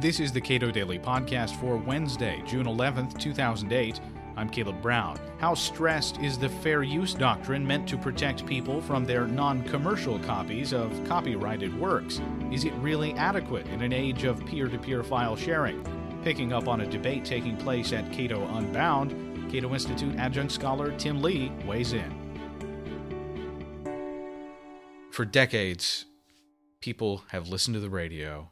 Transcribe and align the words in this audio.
This 0.00 0.20
is 0.20 0.30
the 0.30 0.40
Cato 0.40 0.70
Daily 0.70 0.96
Podcast 0.96 1.58
for 1.58 1.76
Wednesday, 1.76 2.40
June 2.46 2.66
11th, 2.66 3.18
2008. 3.18 4.00
I'm 4.36 4.48
Caleb 4.48 4.80
Brown. 4.80 5.18
How 5.40 5.54
stressed 5.54 6.20
is 6.20 6.38
the 6.38 6.48
fair 6.48 6.84
use 6.84 7.14
doctrine 7.14 7.66
meant 7.66 7.88
to 7.88 7.98
protect 7.98 8.46
people 8.46 8.80
from 8.80 9.04
their 9.04 9.26
non 9.26 9.64
commercial 9.64 10.20
copies 10.20 10.72
of 10.72 10.92
copyrighted 11.08 11.76
works? 11.80 12.20
Is 12.52 12.62
it 12.62 12.72
really 12.74 13.12
adequate 13.14 13.66
in 13.66 13.82
an 13.82 13.92
age 13.92 14.22
of 14.22 14.46
peer 14.46 14.68
to 14.68 14.78
peer 14.78 15.02
file 15.02 15.34
sharing? 15.34 15.82
Picking 16.22 16.52
up 16.52 16.68
on 16.68 16.82
a 16.82 16.86
debate 16.86 17.24
taking 17.24 17.56
place 17.56 17.92
at 17.92 18.12
Cato 18.12 18.46
Unbound, 18.56 19.50
Cato 19.50 19.74
Institute 19.74 20.14
adjunct 20.14 20.52
scholar 20.52 20.96
Tim 20.96 21.20
Lee 21.20 21.50
weighs 21.66 21.92
in. 21.92 22.14
For 25.10 25.24
decades, 25.24 26.04
people 26.80 27.24
have 27.30 27.48
listened 27.48 27.74
to 27.74 27.80
the 27.80 27.90
radio. 27.90 28.50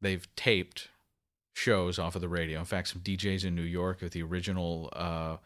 They've 0.00 0.26
taped 0.36 0.88
shows 1.52 1.98
off 1.98 2.14
of 2.14 2.20
the 2.20 2.28
radio. 2.28 2.60
In 2.60 2.64
fact, 2.64 2.88
some 2.88 3.02
DJs 3.02 3.44
in 3.44 3.54
New 3.54 3.62
York 3.62 4.00
with 4.00 4.12
the 4.12 4.22
original 4.22 4.88
uh, 4.92 5.38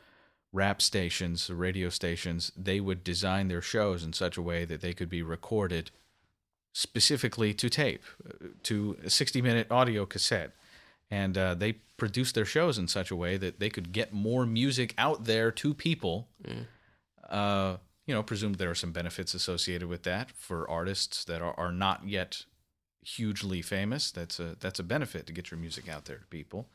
rap 0.52 0.83
stations, 0.83 1.47
the 1.47 1.55
radio 1.55 1.88
stations, 1.88 2.52
they 2.56 2.80
would 2.80 3.02
design 3.02 3.48
their 3.48 3.62
shows 3.62 4.05
in 4.05 4.12
such 4.12 4.37
a 4.37 4.42
way 4.42 4.65
that 4.65 4.83
they 4.83 4.92
could 4.92 5.09
be 5.09 5.23
recorded 5.23 5.91
specifically 6.75 7.55
to 7.55 7.69
tape, 7.69 8.02
uh, 8.28 8.48
to 8.62 8.98
a 9.05 9.11
60 9.11 9.42
minute 9.42 9.66
audio 9.70 10.05
cassette. 10.06 10.53
And 11.11 11.37
uh, 11.37 11.55
they 11.55 11.75
produced 11.97 12.34
their 12.34 12.45
shows 12.45 12.78
in 12.78 12.89
such 12.89 13.11
a 13.11 13.16
way 13.16 13.37
that 13.37 13.61
they 13.61 13.69
could 13.70 13.92
get 13.92 14.12
more 14.12 14.47
music 14.47 14.95
out 14.97 15.25
there 15.25 15.50
to 15.50 15.75
people. 15.75 16.28
Mm. 16.42 16.66
Uh, 17.28 17.77
you 18.06 18.14
know, 18.14 18.23
presumed 18.23 18.56
there 18.56 18.70
are 18.70 18.75
some 18.75 18.92
benefits 18.92 19.34
associated 19.34 19.89
with 19.89 20.03
that 20.03 20.30
for 20.30 20.69
artists 20.69 21.25
that 21.25 21.41
are, 21.41 21.55
are 21.59 21.73
not 21.73 22.06
yet 22.06 22.45
hugely 23.02 23.62
famous. 23.62 24.11
That's 24.11 24.38
a 24.41 24.56
that's 24.61 24.79
a 24.79 24.84
benefit 24.84 25.27
to 25.27 25.33
get 25.33 25.51
your 25.51 25.59
music 25.59 25.88
out 25.88 26.05
there 26.05 26.19
to 26.19 26.27
people. 26.27 26.69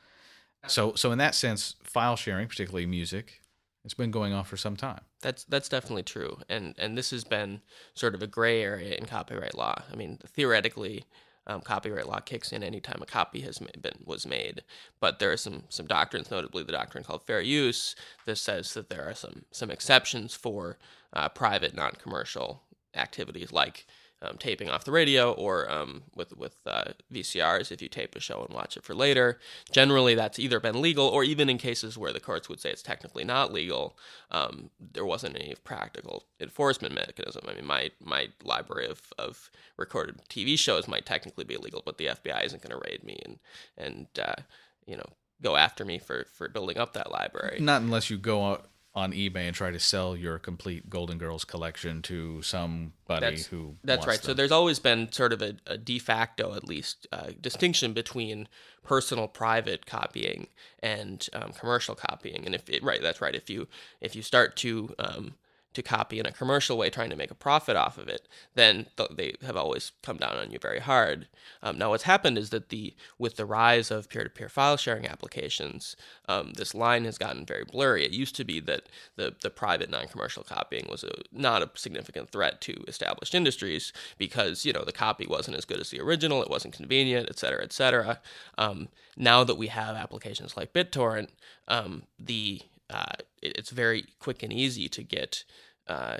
So 0.67 0.93
so 0.95 1.11
in 1.11 1.17
that 1.19 1.35
sense, 1.35 1.75
file 1.83 2.15
sharing, 2.15 2.47
particularly 2.47 2.85
music, 2.85 3.41
it's 3.85 3.93
been 3.93 4.11
going 4.11 4.33
on 4.33 4.43
for 4.43 4.57
some 4.57 4.75
time. 4.75 5.01
That's 5.21 5.43
that's 5.45 5.69
definitely 5.69 6.03
true, 6.03 6.39
and 6.49 6.75
and 6.77 6.97
this 6.97 7.11
has 7.11 7.23
been 7.23 7.61
sort 7.93 8.15
of 8.15 8.21
a 8.21 8.27
gray 8.27 8.61
area 8.61 8.95
in 8.95 9.05
copyright 9.05 9.55
law. 9.55 9.81
I 9.91 9.95
mean, 9.95 10.19
theoretically, 10.27 11.05
um, 11.47 11.61
copyright 11.61 12.07
law 12.07 12.19
kicks 12.19 12.51
in 12.51 12.63
anytime 12.63 13.01
a 13.01 13.05
copy 13.05 13.41
has 13.41 13.59
been 13.59 13.99
was 14.03 14.27
made, 14.27 14.63
but 14.99 15.19
there 15.19 15.31
are 15.31 15.37
some 15.37 15.63
some 15.69 15.87
doctrines, 15.87 16.29
notably 16.29 16.63
the 16.63 16.73
doctrine 16.73 17.03
called 17.03 17.23
fair 17.23 17.41
use, 17.41 17.95
that 18.25 18.37
says 18.37 18.73
that 18.73 18.89
there 18.89 19.07
are 19.07 19.15
some 19.15 19.45
some 19.51 19.71
exceptions 19.71 20.33
for 20.33 20.77
uh, 21.13 21.29
private, 21.29 21.73
non-commercial 21.73 22.61
activities 22.93 23.51
like 23.51 23.87
um, 24.21 24.37
taping 24.37 24.69
off 24.69 24.83
the 24.83 24.91
radio 24.91 25.31
or 25.31 25.71
um, 25.71 26.03
with 26.15 26.35
with 26.35 26.55
uh, 26.65 26.85
VCRs 27.13 27.71
if 27.71 27.81
you 27.81 27.87
tape 27.87 28.15
a 28.15 28.19
show 28.19 28.43
and 28.43 28.53
watch 28.53 28.75
it 28.75 28.83
for 28.83 28.95
later. 28.95 29.39
Generally, 29.71 30.15
that's 30.15 30.39
either 30.39 30.59
been 30.59 30.81
legal 30.81 31.07
or 31.07 31.23
even 31.23 31.49
in 31.49 31.57
cases 31.57 31.97
where 31.97 32.13
the 32.13 32.19
courts 32.19 32.49
would 32.49 32.59
say 32.59 32.69
it's 32.69 32.81
technically 32.81 33.23
not 33.23 33.53
legal, 33.53 33.97
um, 34.31 34.69
there 34.79 35.05
wasn't 35.05 35.35
any 35.35 35.55
practical 35.63 36.25
enforcement 36.39 36.95
mechanism. 36.95 37.43
I 37.47 37.53
mean, 37.53 37.65
my 37.65 37.91
my 38.03 38.29
library 38.43 38.87
of, 38.87 39.01
of 39.17 39.51
recorded 39.77 40.19
TV 40.29 40.57
shows 40.57 40.87
might 40.87 41.05
technically 41.05 41.43
be 41.43 41.55
illegal, 41.55 41.83
but 41.85 41.97
the 41.97 42.07
FBI 42.07 42.45
isn't 42.45 42.61
going 42.61 42.79
to 42.79 42.89
raid 42.89 43.03
me 43.03 43.19
and 43.23 43.39
and 43.77 44.07
uh, 44.19 44.41
you 44.85 44.97
know 44.97 45.09
go 45.41 45.55
after 45.55 45.85
me 45.85 45.99
for 45.99 46.25
for 46.33 46.49
building 46.49 46.77
up 46.77 46.93
that 46.93 47.11
library. 47.11 47.59
Not 47.59 47.81
unless 47.81 48.09
you 48.09 48.17
go 48.17 48.45
out 48.45 48.69
on 48.97 49.11
eBay 49.11 49.45
and 49.45 49.55
try 49.55 49.69
to 49.69 49.79
sell 49.79 50.17
your 50.17 50.39
complete 50.39 50.89
Golden 50.89 51.19
Girls 51.19 51.45
collection 51.45 52.01
to 52.01 52.41
somebody 52.41 52.93
that's, 53.19 53.45
who. 53.45 53.75
That's 53.83 54.07
right. 54.07 54.17
Them. 54.17 54.25
So 54.25 54.33
there's 54.33 54.51
always 54.51 54.79
been 54.79 55.11
sort 55.11 55.33
of 55.33 55.43
a, 55.43 55.55
a 55.67 55.77
de 55.77 55.99
facto, 55.99 56.55
at 56.55 56.67
least, 56.67 57.05
uh, 57.11 57.29
distinction 57.39 57.93
between 57.93 58.47
personal, 58.83 59.27
private 59.27 59.85
copying 59.85 60.47
and 60.79 61.29
um, 61.33 61.51
commercial 61.51 61.93
copying. 61.93 62.43
And 62.47 62.55
if 62.55 62.67
it, 62.71 62.81
right, 62.81 62.99
that's 62.99 63.21
right. 63.21 63.35
If 63.35 63.51
you 63.51 63.67
if 64.01 64.15
you 64.15 64.23
start 64.23 64.55
to 64.57 64.95
um, 64.97 65.35
to 65.77 65.81
copy 65.97 66.19
in 66.19 66.25
a 66.25 66.31
commercial 66.31 66.77
way, 66.77 66.89
trying 66.89 67.09
to 67.09 67.15
make 67.15 67.31
a 67.31 67.35
profit 67.47 67.75
off 67.75 67.97
of 67.97 68.07
it, 68.07 68.27
then 68.55 68.87
th- 68.97 69.11
they 69.15 69.35
have 69.45 69.55
always 69.55 69.93
come 70.03 70.17
down 70.17 70.35
on 70.37 70.51
you 70.51 70.59
very 70.59 70.79
hard. 70.79 71.27
Um, 71.63 71.77
now, 71.77 71.89
what's 71.91 72.03
happened 72.03 72.37
is 72.37 72.49
that 72.49 72.69
the 72.69 72.93
with 73.17 73.35
the 73.37 73.45
rise 73.45 73.89
of 73.91 74.09
peer-to-peer 74.09 74.49
file 74.49 74.77
sharing 74.77 75.07
applications, 75.07 75.95
um, 76.27 76.53
this 76.53 76.75
line 76.75 77.05
has 77.05 77.17
gotten 77.17 77.45
very 77.45 77.63
blurry. 77.63 78.03
It 78.03 78.11
used 78.11 78.35
to 78.35 78.43
be 78.43 78.59
that 78.61 78.83
the 79.15 79.35
the 79.41 79.49
private 79.49 79.89
non-commercial 79.89 80.43
copying 80.43 80.87
was 80.89 81.03
a, 81.03 81.13
not 81.31 81.61
a 81.61 81.69
significant 81.75 82.29
threat 82.29 82.59
to 82.61 82.83
established 82.87 83.35
industries 83.35 83.93
because 84.17 84.65
you 84.65 84.73
know 84.73 84.83
the 84.83 84.91
copy 84.91 85.25
wasn't 85.27 85.57
as 85.57 85.65
good 85.65 85.79
as 85.79 85.89
the 85.89 86.01
original, 86.01 86.41
it 86.41 86.49
wasn't 86.49 86.73
convenient, 86.73 87.27
et 87.29 87.39
cetera, 87.39 87.63
et 87.63 87.73
cetera. 87.73 88.19
Um, 88.57 88.89
now 89.15 89.43
that 89.43 89.57
we 89.57 89.67
have 89.67 89.95
applications 89.95 90.57
like 90.57 90.73
BitTorrent, 90.73 91.29
um, 91.67 92.03
the 92.19 92.61
uh, 92.89 93.15
it, 93.41 93.57
it's 93.57 93.71
very 93.71 94.05
quick 94.19 94.43
and 94.43 94.53
easy 94.53 94.87
to 94.89 95.03
get 95.03 95.43
uh, 95.87 96.17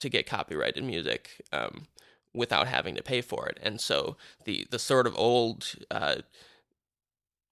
to 0.00 0.08
get 0.08 0.26
copyrighted 0.26 0.84
music 0.84 1.42
um, 1.52 1.86
without 2.34 2.66
having 2.66 2.94
to 2.94 3.02
pay 3.02 3.20
for 3.20 3.46
it. 3.48 3.58
And 3.62 3.80
so 3.80 4.16
the 4.44 4.66
the 4.70 4.78
sort 4.78 5.06
of 5.06 5.16
old 5.16 5.74
uh, 5.90 6.16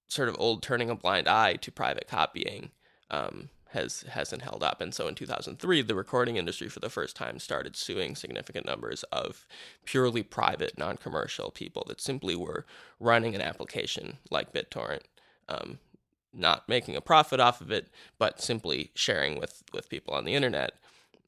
sort 0.07 0.29
of 0.29 0.35
old 0.39 0.61
turning 0.61 0.89
a 0.89 0.95
blind 0.95 1.27
eye 1.27 1.55
to 1.55 1.71
private 1.71 2.07
copying 2.07 2.71
um, 3.09 3.49
has 3.69 4.05
hasn't 4.09 4.43
held 4.43 4.63
up. 4.63 4.81
And 4.81 4.93
so 4.93 5.07
in 5.07 5.15
2003, 5.15 5.81
the 5.81 5.95
recording 5.95 6.37
industry 6.37 6.69
for 6.69 6.79
the 6.79 6.89
first 6.89 7.15
time 7.15 7.39
started 7.39 7.75
suing 7.75 8.15
significant 8.15 8.65
numbers 8.65 9.03
of 9.11 9.45
purely 9.83 10.23
private, 10.23 10.77
non-commercial 10.77 11.51
people 11.51 11.83
that 11.87 11.99
simply 12.01 12.35
were 12.35 12.65
running 12.99 13.35
an 13.35 13.41
application 13.41 14.17
like 14.29 14.53
BitTorrent. 14.53 15.01
Um, 15.49 15.79
not 16.37 16.67
making 16.67 16.97
a 16.97 17.01
profit 17.01 17.39
off 17.39 17.61
of 17.61 17.71
it, 17.71 17.87
but 18.17 18.41
simply 18.41 18.91
sharing 18.93 19.39
with, 19.39 19.63
with 19.73 19.89
people 19.89 20.13
on 20.13 20.25
the 20.25 20.33
internet 20.33 20.73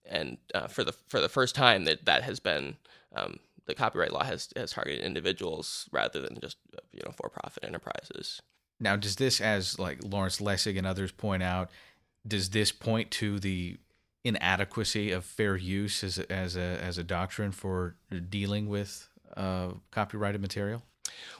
and 0.10 0.38
uh, 0.54 0.68
for 0.68 0.84
the 0.84 0.94
for 1.08 1.20
the 1.20 1.30
first 1.30 1.56
time 1.56 1.86
that 1.86 2.06
that 2.06 2.24
has 2.24 2.40
been 2.40 2.78
um, 3.16 3.40
the 3.66 3.76
copyright 3.76 4.12
law 4.12 4.24
has 4.24 4.50
has 4.56 4.72
targeted 4.72 5.04
individuals 5.04 5.88
rather 5.92 6.22
than 6.22 6.40
just 6.42 6.58
you 6.92 7.02
know 7.06 7.12
for 7.12 7.30
profit 7.30 7.64
enterprises. 7.64 8.42
Now, 8.80 8.96
does 8.96 9.16
this, 9.16 9.42
as 9.42 9.80
like 9.80 10.00
Lawrence 10.04 10.40
Lessig 10.40 10.78
and 10.78 10.86
others 10.86 11.12
point 11.12 11.42
out, 11.42 11.72
does 12.28 12.50
this 12.50 12.72
point 12.72 13.12
to 13.12 13.40
the 13.40 13.78
inadequacy 14.24 15.12
of 15.12 15.26
fair 15.26 15.56
use 15.56 16.04
as 16.04 16.20
a, 16.20 16.32
as 16.32 16.56
a 16.56 16.80
as 16.82 16.98
a 16.98 17.04
doctrine 17.04 17.52
for 17.52 17.96
dealing 18.30 18.68
with 18.68 19.10
uh, 19.36 19.70
copyrighted 19.92 20.42
material? 20.42 20.84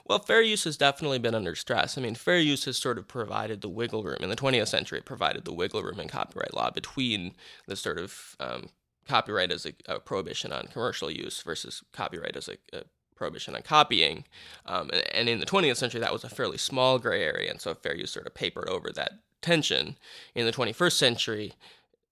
Well, 0.06 0.20
fair 0.20 0.42
use 0.42 0.64
has 0.64 0.78
definitely 0.78 1.20
been 1.20 1.36
under 1.36 1.56
stress. 1.56 1.98
I 1.98 2.02
mean, 2.02 2.16
fair 2.16 2.40
use 2.40 2.66
has 2.66 2.78
sort 2.78 2.98
of 2.98 3.08
provided 3.08 3.62
the 3.62 3.70
wiggle 3.70 4.04
room. 4.04 4.20
In 4.22 4.30
the 4.30 4.36
20th 4.36 4.68
century, 4.68 5.00
it 5.00 5.06
provided 5.06 5.46
the 5.46 5.54
wiggle 5.54 5.84
room 5.84 6.00
in 6.00 6.08
copyright 6.08 6.54
law 6.54 6.70
between 6.70 7.34
the 7.68 7.76
sort 7.76 7.98
of 8.00 8.36
um, 8.40 8.70
copyright 9.08 9.52
as 9.52 9.66
a, 9.66 9.74
a, 9.88 10.00
prohibition 10.00 10.52
on 10.52 10.68
commercial 10.68 11.10
use 11.10 11.42
versus 11.42 11.84
copyright 11.94 12.36
as 12.36 12.48
a, 12.48 12.58
a 12.74 12.84
prohibition 13.16 13.56
on 13.56 13.62
copying. 13.62 14.26
Um, 14.66 14.90
and, 14.94 15.04
and, 15.14 15.30
in 15.30 15.40
the 15.40 15.46
20th 15.46 15.78
century, 15.78 16.00
that 16.00 16.14
was 16.14 16.24
a 16.24 16.30
fairly 16.30 16.58
small 16.58 17.00
gray 17.00 17.24
area, 17.24 17.50
and 17.50 17.60
so 17.60 17.74
fair 17.74 17.96
use 17.96 18.12
sort 18.12 18.28
of 18.28 18.34
papered 18.34 18.70
over 18.70 18.92
that 18.92 19.14
tension. 19.42 19.98
In 20.36 20.46
the 20.46 20.52
21st 20.52 20.94
century, 20.94 21.54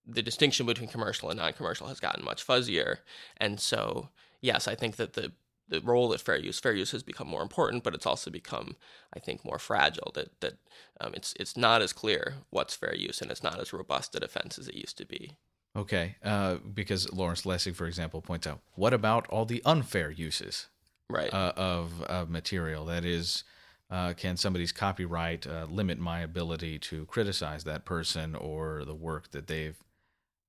the 0.06 0.22
distinction 0.22 0.66
between 0.66 0.88
commercial 0.88 1.30
and 1.30 1.38
non 1.38 1.52
commercial 1.52 1.88
has 1.88 2.00
gotten 2.00 2.24
much 2.24 2.46
fuzzier. 2.46 2.98
And 3.36 3.60
so, 3.60 4.10
yes, 4.40 4.68
I 4.68 4.74
think 4.74 4.96
that 4.96 5.14
the 5.14 5.32
the 5.68 5.80
role 5.80 6.08
that 6.08 6.20
fair 6.20 6.36
use 6.36 6.58
fair 6.58 6.74
use 6.74 6.92
has 6.92 7.02
become 7.02 7.28
more 7.28 7.42
important, 7.42 7.82
but 7.82 7.94
it's 7.94 8.06
also 8.06 8.30
become, 8.30 8.76
I 9.14 9.18
think, 9.18 9.44
more 9.44 9.58
fragile. 9.58 10.12
That 10.14 10.40
that 10.40 10.54
um, 11.00 11.12
it's 11.14 11.34
it's 11.38 11.56
not 11.56 11.82
as 11.82 11.92
clear 11.92 12.34
what's 12.50 12.74
fair 12.74 12.94
use, 12.94 13.20
and 13.20 13.30
it's 13.30 13.42
not 13.42 13.58
as 13.60 13.72
robust 13.72 14.14
a 14.14 14.20
defense 14.20 14.58
as 14.58 14.68
it 14.68 14.74
used 14.74 14.98
to 14.98 15.06
be. 15.06 15.32
Okay, 15.76 16.16
uh, 16.24 16.56
because 16.72 17.12
Lawrence 17.12 17.42
Lessig, 17.42 17.74
for 17.74 17.86
example, 17.86 18.22
points 18.22 18.46
out, 18.46 18.60
what 18.74 18.94
about 18.94 19.26
all 19.28 19.44
the 19.44 19.62
unfair 19.66 20.10
uses 20.10 20.68
right. 21.10 21.32
uh, 21.32 21.52
of 21.56 22.02
of 22.02 22.30
material? 22.30 22.86
That 22.86 23.04
is, 23.04 23.44
uh, 23.90 24.14
can 24.14 24.36
somebody's 24.36 24.72
copyright 24.72 25.46
uh, 25.46 25.66
limit 25.68 25.98
my 25.98 26.20
ability 26.20 26.78
to 26.78 27.04
criticize 27.06 27.64
that 27.64 27.84
person 27.84 28.34
or 28.34 28.84
the 28.86 28.94
work 28.94 29.32
that 29.32 29.48
they've 29.48 29.76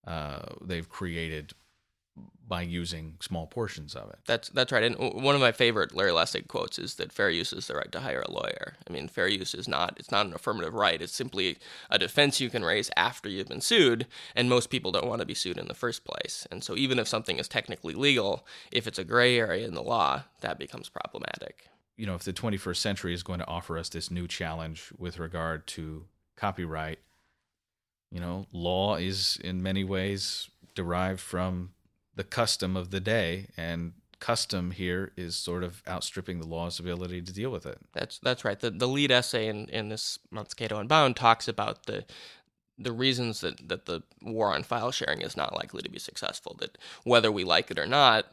uh, 0.06 0.44
they've 0.62 0.88
created 0.88 1.52
by 2.48 2.62
using 2.62 3.16
small 3.20 3.46
portions 3.46 3.94
of 3.94 4.10
it. 4.10 4.20
That's 4.26 4.50
that's 4.50 4.72
right. 4.72 4.84
And 4.84 4.96
one 4.98 5.36
of 5.36 5.42
my 5.42 5.52
favorite 5.52 5.94
Larry 5.94 6.12
Lessig 6.12 6.48
quotes 6.48 6.80
is 6.80 6.96
that 6.96 7.12
fair 7.12 7.30
use 7.30 7.52
is 7.52 7.68
the 7.68 7.76
right 7.76 7.92
to 7.92 8.00
hire 8.00 8.24
a 8.26 8.32
lawyer. 8.32 8.76
I 8.88 8.94
mean, 8.94 9.10
fair 9.10 9.28
use 9.28 9.54
is 9.54 9.68
not 9.68 9.98
it's 10.00 10.12
not 10.12 10.26
an 10.26 10.34
affirmative 10.34 10.74
right. 10.74 11.02
It's 11.02 11.14
simply 11.14 11.58
a 11.90 12.00
defense 12.00 12.40
you 12.40 12.50
can 12.50 12.64
raise 12.64 12.90
after 12.96 13.28
you've 13.28 13.50
been 13.50 13.62
sued, 13.62 14.08
and 14.36 14.50
most 14.50 14.70
people 14.70 14.92
don't 14.92 15.08
want 15.08 15.20
to 15.20 15.26
be 15.26 15.34
sued 15.34 15.58
in 15.58 15.68
the 15.68 15.74
first 15.74 16.06
place. 16.06 16.48
And 16.50 16.64
so 16.64 16.78
even 16.78 17.00
if 17.00 17.08
something 17.08 17.38
is 17.38 17.48
technically 17.48 17.94
legal, 17.94 18.46
if 18.72 18.88
it's 18.88 19.00
a 19.00 19.04
gray 19.04 19.38
area 19.38 19.68
in 19.68 19.74
the 19.74 19.84
law, 19.84 20.24
that 20.42 20.58
becomes 20.58 20.88
problematic. 20.90 21.68
You 21.98 22.06
know, 22.06 22.16
if 22.16 22.24
the 22.24 22.34
21st 22.34 22.78
century 22.78 23.14
is 23.14 23.24
going 23.24 23.40
to 23.40 23.48
offer 23.48 23.78
us 23.78 23.90
this 23.90 24.12
new 24.12 24.28
challenge 24.28 24.92
with 24.98 25.20
regard 25.20 25.68
to 25.68 26.06
copyright, 26.38 27.00
you 28.12 28.22
know, 28.22 28.46
law 28.54 28.96
is 28.96 29.38
in 29.44 29.62
many 29.62 29.84
ways 29.84 30.50
derived 30.76 31.20
from 31.20 31.72
the 32.18 32.24
custom 32.24 32.76
of 32.76 32.92
the 32.92 33.00
day, 33.00 33.48
and 33.56 33.94
custom 34.20 34.72
here 34.72 35.12
is 35.16 35.36
sort 35.36 35.64
of 35.64 35.84
outstripping 35.88 36.40
the 36.40 36.48
law's 36.48 36.80
ability 36.80 37.22
to 37.22 37.32
deal 37.32 37.52
with 37.52 37.66
it. 37.66 37.78
That's 37.94 38.18
that's 38.20 38.44
right. 38.44 38.60
The 38.60 38.72
the 38.72 38.88
lead 38.88 39.12
essay 39.12 39.48
in, 39.48 39.68
in 39.70 39.90
this 39.90 40.20
month's 40.32 40.56
Cato 40.56 40.80
Unbound 40.80 41.16
talks 41.16 41.48
about 41.48 41.86
the 41.86 42.04
the 42.80 42.92
reasons 42.92 43.42
that, 43.42 43.70
that 43.70 43.86
the 43.86 44.04
war 44.22 44.54
on 44.54 44.64
file 44.64 44.92
sharing 44.92 45.22
is 45.22 45.38
not 45.38 45.56
likely 45.56 45.82
to 45.82 45.90
be 45.90 46.00
successful. 46.00 46.56
That 46.60 46.78
whether 47.04 47.32
we 47.32 47.44
like 47.44 47.72
it 47.72 47.80
or 47.80 47.88
not, 47.88 48.26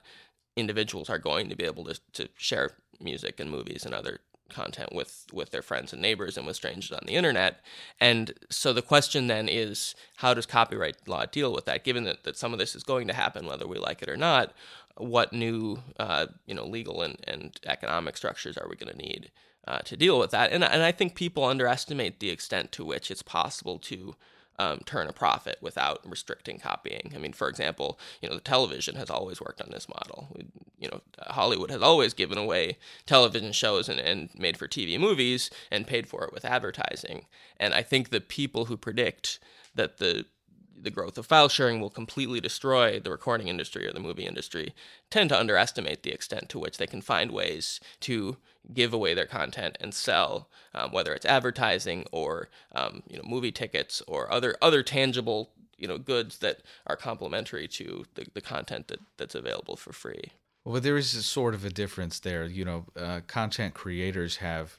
individuals 0.57 1.09
are 1.09 1.19
going 1.19 1.49
to 1.49 1.57
be 1.57 1.65
able 1.65 1.85
to, 1.85 1.99
to 2.15 2.29
share 2.37 2.73
music 3.01 3.41
and 3.41 3.51
movies 3.51 3.85
and 3.85 3.95
other 3.95 4.21
content 4.49 4.94
with 4.94 5.26
with 5.32 5.50
their 5.50 5.62
friends 5.62 5.93
and 5.93 6.02
neighbors 6.02 6.37
and 6.37 6.46
with 6.46 6.56
strangers 6.56 6.93
on 6.93 7.02
the 7.06 7.14
internet. 7.14 7.61
And 8.00 8.32
so 8.50 8.73
the 8.73 8.82
question 8.82 9.26
then 9.26 9.49
is 9.49 9.94
how 10.17 10.35
does 10.35 10.46
copyright 10.46 11.08
law 11.08 11.26
deal 11.26 11.52
with 11.52 11.64
that? 11.64 11.85
Given 11.85 12.05
that, 12.05 12.25
that 12.25 12.37
some 12.37 12.52
of 12.52 12.58
this 12.58 12.75
is 12.75 12.82
going 12.82 13.08
to 13.08 13.14
happen 13.14 13.46
whether 13.46 13.67
we 13.67 13.79
like 13.79 14.02
it 14.02 14.08
or 14.08 14.17
not, 14.17 14.52
what 14.96 15.32
new 15.32 15.79
uh, 15.99 16.26
you 16.46 16.55
know 16.55 16.67
legal 16.67 17.02
and, 17.02 17.17
and 17.25 17.58
economic 17.67 18.17
structures 18.17 18.56
are 18.56 18.69
we 18.69 18.76
going 18.76 18.93
to 18.93 18.99
need 18.99 19.31
uh, 19.67 19.79
to 19.79 19.96
deal 19.96 20.19
with 20.19 20.31
that? 20.31 20.52
And 20.52 20.62
and 20.64 20.82
I 20.82 20.93
think 20.93 21.14
people 21.14 21.44
underestimate 21.44 22.20
the 22.20 22.31
extent 22.31 22.73
to 22.73 22.85
which 22.85 23.11
it's 23.11 23.23
possible 23.23 23.79
to 23.81 24.14
um, 24.59 24.81
turn 24.85 25.09
a 25.09 25.12
profit 25.12 25.59
without 25.61 26.01
restricting 26.09 26.59
copying. 26.59 27.12
I 27.15 27.19
mean, 27.19 27.33
for 27.33 27.49
example, 27.49 27.99
you 28.21 28.29
know, 28.29 28.35
the 28.35 28.41
television 28.41 28.97
has 28.97 29.11
always 29.11 29.41
worked 29.41 29.61
on 29.61 29.71
this 29.71 29.89
model. 29.89 30.29
We, 30.35 30.47
you 30.79 30.89
know, 30.89 31.01
Hollywood 31.27 31.71
has 31.71 31.83
always 31.83 32.15
given 32.15 32.39
away 32.39 32.79
television 33.06 33.53
shows 33.53 33.89
and, 33.89 33.99
and 33.99 34.31
made 34.37 34.56
for 34.56 34.69
TV 34.69 34.99
movies 34.99 35.51
and 35.71 35.87
paid 35.87 36.06
for 36.06 36.25
it 36.25 36.33
with 36.33 36.45
advertising. 36.45 37.27
And 37.59 37.75
I 37.75 37.83
think 37.83 38.11
the 38.11 38.21
people 38.21 38.67
who 38.67 38.77
predict 38.77 39.39
that 39.75 39.99
the 39.99 40.27
the 40.76 40.91
growth 40.91 41.19
of 41.19 41.26
file 41.26 41.49
sharing 41.49 41.81
will 41.81 41.91
completely 41.91 42.41
destroy 42.41 42.99
the 43.00 43.11
recording 43.11 43.49
industry 43.49 43.87
or 43.87 43.93
the 43.93 44.00
movie 44.00 44.26
industry 44.26 44.75
tend 45.11 45.29
to 45.31 45.38
underestimate 45.38 46.03
the 46.03 46.12
extent 46.12 46.49
to 46.49 46.59
which 46.59 46.79
they 46.79 46.87
can 46.87 47.00
find 47.00 47.31
ways 47.31 47.81
to 48.00 48.37
give 48.73 48.93
away 48.93 49.15
their 49.15 49.26
content 49.26 49.76
and 49.81 49.93
sell, 49.93 50.49
um, 50.75 50.91
whether 50.91 51.12
it's 51.12 51.26
advertising 51.26 52.06
or 52.12 52.49
um, 52.75 53.03
you 53.09 53.17
know 53.17 53.23
movie 53.26 53.53
tickets 53.53 54.03
or 54.06 54.32
other 54.32 54.56
other 54.62 54.82
tangible 54.82 55.50
you 55.76 55.87
know 55.87 55.99
goods 55.99 56.38
that 56.38 56.62
are 56.87 56.97
complementary 56.97 57.69
to 57.69 58.05
the, 58.15 58.27
the 58.35 58.41
content 58.41 58.88
that, 58.88 59.00
that's 59.17 59.35
available 59.35 59.77
for 59.77 59.93
free. 59.93 60.32
Well, 60.65 60.81
there 60.81 60.97
is 60.97 61.15
a 61.15 61.23
sort 61.23 61.55
of 61.55 61.65
a 61.65 61.70
difference 61.70 62.19
there. 62.20 62.47
You 62.47 62.65
know, 62.65 62.87
uh, 62.97 63.20
content 63.27 63.75
creators 63.75 64.37
have, 64.37 64.79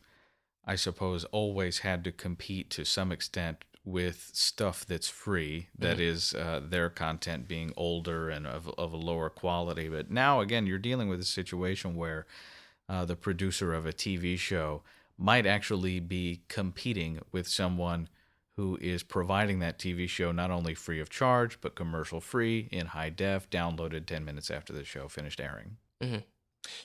I 0.65 0.75
suppose, 0.75 1.25
always 1.25 1.80
had 1.80 2.03
to 2.06 2.12
compete 2.12 2.71
to 2.71 2.86
some 2.86 3.12
extent 3.12 3.63
with 3.86 4.32
stuff 4.34 4.84
that's 4.86 5.08
free 5.08 5.68
that 5.78 5.98
mm-hmm. 5.98 6.02
is 6.02 6.34
uh, 6.34 6.60
their 6.64 6.90
content 6.90 7.48
being 7.48 7.72
older 7.78 8.30
and 8.30 8.48
of, 8.48 8.68
of 8.80 8.92
a 8.92 8.98
lower 8.98 9.30
quality 9.30 9.88
but 9.88 10.10
now 10.10 10.42
again 10.42 10.66
you're 10.66 10.80
dealing 10.80 11.08
with 11.08 11.20
a 11.20 11.26
situation 11.26 11.96
where 11.96 12.26
uh, 12.90 13.06
the 13.06 13.16
producer 13.16 13.74
of 13.74 13.86
a 13.86 13.94
tv 13.94 14.38
show 14.38 14.82
might 15.18 15.46
actually 15.46 16.00
be 16.00 16.42
competing 16.48 17.22
with 17.32 17.48
someone 17.48 18.10
who 18.56 18.76
is 18.82 19.04
providing 19.04 19.60
that 19.60 19.78
tv 19.78 20.10
show 20.10 20.32
not 20.32 20.50
only 20.50 20.74
free 20.74 21.00
of 21.00 21.10
charge 21.10 21.62
but 21.62 21.76
commercial 21.76 22.20
free 22.20 22.68
in 22.72 22.88
high 22.88 23.12
def 23.12 23.48
downloaded 23.52 24.08
10 24.08 24.26
minutes 24.26 24.50
after 24.50 24.74
the 24.74 24.84
show 24.84 25.08
finished 25.08 25.40
airing 25.40 25.78
mm-hmm. 26.02 26.18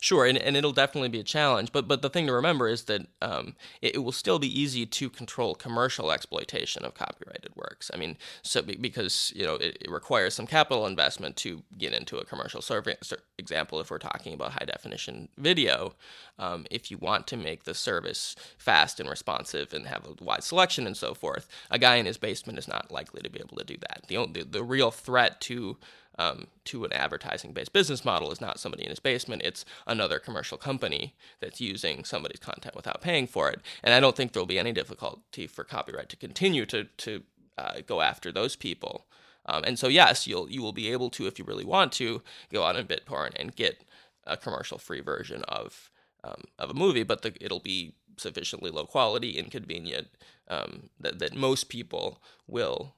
Sure, 0.00 0.24
and, 0.24 0.38
and 0.38 0.56
it'll 0.56 0.72
definitely 0.72 1.08
be 1.08 1.20
a 1.20 1.24
challenge. 1.24 1.72
But 1.72 1.88
but 1.88 2.02
the 2.02 2.10
thing 2.10 2.26
to 2.26 2.32
remember 2.32 2.68
is 2.68 2.84
that 2.84 3.06
um, 3.22 3.54
it, 3.82 3.96
it, 3.96 3.98
will 3.98 4.12
still 4.12 4.38
be 4.38 4.60
easy 4.60 4.86
to 4.86 5.10
control 5.10 5.54
commercial 5.54 6.10
exploitation 6.10 6.84
of 6.84 6.94
copyrighted 6.94 7.52
works. 7.56 7.90
I 7.92 7.96
mean, 7.96 8.16
so 8.42 8.62
because 8.62 9.32
you 9.34 9.44
know 9.44 9.54
it, 9.54 9.78
it 9.80 9.90
requires 9.90 10.34
some 10.34 10.46
capital 10.46 10.86
investment 10.86 11.36
to 11.38 11.62
get 11.76 11.92
into 11.92 12.18
a 12.18 12.24
commercial 12.24 12.62
survey. 12.62 12.96
Example, 13.38 13.80
if 13.80 13.90
we're 13.90 13.98
talking 13.98 14.34
about 14.34 14.52
high 14.52 14.66
definition 14.66 15.28
video, 15.38 15.94
um, 16.38 16.66
if 16.70 16.90
you 16.90 16.98
want 16.98 17.26
to 17.28 17.36
make 17.36 17.64
the 17.64 17.74
service 17.74 18.36
fast 18.58 19.00
and 19.00 19.08
responsive 19.08 19.72
and 19.72 19.86
have 19.86 20.06
a 20.06 20.24
wide 20.24 20.44
selection 20.44 20.86
and 20.86 20.96
so 20.96 21.14
forth, 21.14 21.48
a 21.70 21.78
guy 21.78 21.96
in 21.96 22.06
his 22.06 22.18
basement 22.18 22.58
is 22.58 22.68
not 22.68 22.90
likely 22.90 23.22
to 23.22 23.30
be 23.30 23.40
able 23.40 23.56
to 23.56 23.64
do 23.64 23.76
that. 23.80 24.04
The 24.08 24.26
the, 24.26 24.44
the 24.44 24.62
real 24.62 24.90
threat 24.90 25.40
to 25.42 25.76
um, 26.20 26.48
to 26.66 26.84
an 26.84 26.92
advertising 26.92 27.52
based 27.52 27.72
business 27.72 28.04
model 28.04 28.30
is 28.30 28.42
not 28.42 28.60
somebody 28.60 28.84
in 28.84 28.90
his 28.90 29.00
basement, 29.00 29.40
it's 29.42 29.64
another 29.86 30.18
commercial 30.18 30.58
company 30.58 31.14
that's 31.40 31.62
using 31.62 32.04
somebody's 32.04 32.38
content 32.38 32.76
without 32.76 33.00
paying 33.00 33.26
for 33.26 33.50
it. 33.50 33.60
And 33.82 33.94
I 33.94 34.00
don't 34.00 34.14
think 34.14 34.32
there'll 34.32 34.46
be 34.46 34.58
any 34.58 34.72
difficulty 34.72 35.46
for 35.46 35.64
copyright 35.64 36.10
to 36.10 36.16
continue 36.16 36.66
to, 36.66 36.84
to 36.84 37.22
uh, 37.56 37.80
go 37.86 38.02
after 38.02 38.30
those 38.30 38.54
people. 38.54 39.06
Um, 39.46 39.64
and 39.64 39.78
so, 39.78 39.88
yes, 39.88 40.26
you'll 40.26 40.50
you 40.50 40.60
will 40.60 40.74
be 40.74 40.92
able 40.92 41.08
to, 41.10 41.26
if 41.26 41.38
you 41.38 41.44
really 41.46 41.64
want 41.64 41.92
to, 41.92 42.22
go 42.52 42.64
out 42.64 42.76
on 42.76 42.84
BitTorrent 42.84 43.32
and 43.36 43.56
get 43.56 43.82
a 44.24 44.36
commercial 44.36 44.76
free 44.78 45.00
version 45.00 45.42
of 45.48 45.90
um, 46.22 46.44
of 46.58 46.68
a 46.68 46.74
movie, 46.74 47.02
but 47.02 47.22
the, 47.22 47.32
it'll 47.40 47.60
be 47.60 47.94
sufficiently 48.18 48.70
low 48.70 48.84
quality, 48.84 49.38
inconvenient 49.38 50.08
um, 50.48 50.90
that 51.00 51.18
that 51.18 51.34
most 51.34 51.70
people 51.70 52.20
will 52.46 52.94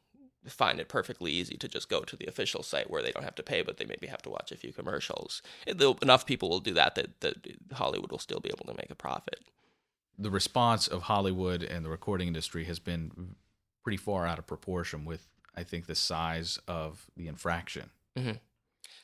find 0.47 0.81
it 0.81 0.89
perfectly 0.89 1.31
easy 1.31 1.57
to 1.57 1.69
just 1.69 1.89
go 1.89 2.03
to 2.03 2.17
the 2.17 2.27
official 2.27 2.63
site 2.63 2.91
where 2.91 3.03
they 3.03 3.13
don't 3.13 3.25
have 3.25 3.35
to 3.37 3.43
pay, 3.43 3.63
but 3.63 3.77
they 3.77 3.85
maybe 3.85 4.07
have 4.07 4.23
to 4.23 4.31
watch 4.31 4.51
a 4.53 4.57
few 4.57 4.73
commercials. 4.73 5.43
Enough 5.67 6.27
people 6.27 6.49
will 6.49 6.61
do 6.61 6.75
that, 6.75 6.95
that 6.97 7.21
that 7.21 7.47
Hollywood 7.73 8.11
will 8.11 8.19
still 8.19 8.41
be 8.41 8.51
able 8.51 8.67
to 8.67 8.77
make 8.77 8.91
a 8.91 8.95
profit. 8.95 9.41
The 10.19 10.31
response 10.31 10.89
of 10.89 11.03
Hollywood 11.03 11.63
and 11.63 11.85
the 11.85 11.91
recording 11.91 12.29
industry 12.29 12.65
has 12.65 12.79
been 12.79 13.37
pretty 13.83 13.97
far 13.97 14.27
out 14.27 14.39
of 14.39 14.47
proportion 14.47 15.05
with, 15.05 15.29
I 15.57 15.63
think, 15.63 15.87
the 15.87 15.95
size 15.95 16.59
of 16.69 17.11
the 17.17 17.29
infraction. 17.29 17.91
Mm-hmm. 18.17 18.33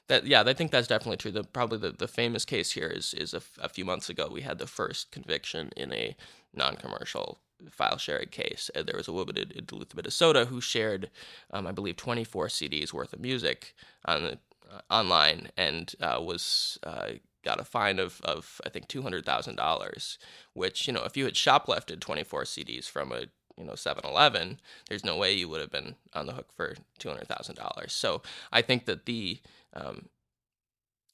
That 0.08 0.26
yeah, 0.26 0.42
I 0.46 0.54
think 0.54 0.70
that's 0.70 0.88
definitely 0.88 1.18
true. 1.18 1.30
The 1.30 1.44
probably 1.44 1.78
the, 1.78 1.92
the 1.92 2.08
famous 2.08 2.44
case 2.44 2.72
here 2.72 2.88
is 2.88 3.14
is 3.14 3.34
a, 3.34 3.38
f- 3.38 3.58
a 3.60 3.68
few 3.68 3.84
months 3.84 4.08
ago 4.08 4.28
we 4.30 4.40
had 4.42 4.58
the 4.58 4.66
first 4.66 5.12
conviction 5.12 5.70
in 5.76 5.92
a 5.92 6.16
non-commercial 6.54 7.38
file 7.70 7.98
sharing 7.98 8.28
case. 8.28 8.70
And 8.74 8.86
there 8.86 8.96
was 8.96 9.08
a 9.08 9.12
woman 9.12 9.36
in, 9.36 9.50
in 9.52 9.64
Duluth, 9.64 9.94
Minnesota, 9.94 10.46
who 10.46 10.60
shared, 10.60 11.10
um, 11.52 11.66
I 11.66 11.72
believe, 11.72 11.96
24 11.96 12.48
CDs 12.48 12.92
worth 12.92 13.12
of 13.12 13.20
music 13.20 13.74
on 14.04 14.22
the, 14.22 14.38
uh, 14.70 14.80
online 14.90 15.48
and 15.56 15.94
uh, 16.00 16.20
was 16.20 16.78
uh, 16.82 17.12
got 17.44 17.60
a 17.60 17.64
fine 17.64 17.98
of, 17.98 18.20
of 18.22 18.60
I 18.66 18.68
think 18.68 18.88
two 18.88 19.02
hundred 19.02 19.24
thousand 19.24 19.56
dollars. 19.56 20.18
Which 20.52 20.86
you 20.86 20.92
know, 20.92 21.04
if 21.04 21.16
you 21.16 21.24
had 21.24 21.34
shoplifted 21.34 22.00
24 22.00 22.44
CDs 22.44 22.84
from 22.88 23.12
a 23.12 23.22
you 23.56 23.64
know 23.64 23.72
7-Eleven, 23.72 24.60
there's 24.88 25.04
no 25.04 25.16
way 25.16 25.32
you 25.32 25.48
would 25.48 25.60
have 25.60 25.70
been 25.70 25.94
on 26.14 26.26
the 26.26 26.32
hook 26.32 26.48
for 26.54 26.76
two 26.98 27.08
hundred 27.08 27.28
thousand 27.28 27.56
dollars. 27.56 27.92
So 27.92 28.22
I 28.52 28.62
think 28.62 28.84
that 28.84 29.06
the 29.06 29.40
um, 29.74 30.08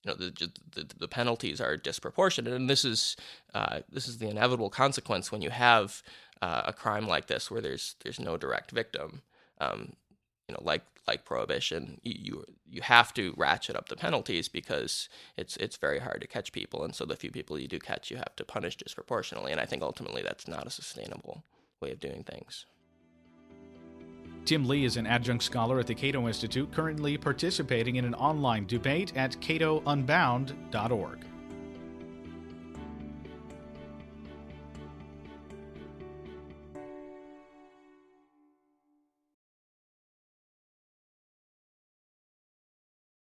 you 0.05 0.11
know 0.11 0.17
the, 0.17 0.50
the, 0.75 0.87
the 0.99 1.08
penalties 1.08 1.61
are 1.61 1.76
disproportionate, 1.76 2.52
and 2.52 2.69
this 2.69 2.85
is 2.85 3.17
uh, 3.55 3.81
this 3.90 4.08
is 4.08 4.19
the 4.19 4.28
inevitable 4.28 4.71
consequence 4.71 5.33
when 5.33 5.42
you 5.42 5.50
have 5.50 6.02
uh, 6.43 6.62
a 6.67 6.73
crime 6.73 7.07
like 7.07 7.26
this 7.26 7.50
where 7.50 7.61
there's 7.61 7.97
there's 8.03 8.21
no 8.21 8.37
direct 8.37 8.71
victim. 8.71 9.23
Um, 9.61 9.95
you 10.49 10.55
know, 10.55 10.61
like 10.62 10.83
like 11.07 11.25
prohibition, 11.25 12.00
you, 12.03 12.14
you 12.19 12.45
you 12.67 12.83
have 12.83 13.12
to 13.14 13.35
ratchet 13.37 13.76
up 13.76 13.88
the 13.88 13.97
penalties 13.97 14.49
because 14.49 15.09
it's 15.37 15.57
it's 15.59 15.76
very 15.76 15.99
hard 15.99 16.21
to 16.21 16.26
catch 16.26 16.53
people, 16.53 16.85
and 16.85 16.95
so 16.95 17.05
the 17.05 17.17
few 17.17 17.31
people 17.31 17.59
you 17.59 17.69
do 17.69 17.79
catch, 17.79 18.11
you 18.11 18.17
have 18.17 18.37
to 18.37 18.45
punish 18.45 18.76
disproportionately. 18.76 19.53
And 19.53 19.61
I 19.61 19.67
think 19.67 19.83
ultimately 19.83 20.23
that's 20.23 20.49
not 20.49 20.67
a 20.67 20.71
sustainable 20.71 21.45
way 21.81 21.93
of 21.93 22.00
doing 22.00 22.25
things. 22.25 22.67
Tim 24.45 24.67
Lee 24.67 24.85
is 24.85 24.99
an 24.99 25.07
adjunct 25.07 25.43
scholar 25.43 25.81
at 25.81 25.87
the 25.87 25.95
Cato 25.95 26.26
Institute, 26.26 26.71
currently 26.71 27.17
participating 27.17 27.97
in 27.97 28.05
an 28.05 28.14
online 28.14 28.67
debate 28.67 29.17
at 29.17 29.33
catounbound.org. 29.41 31.25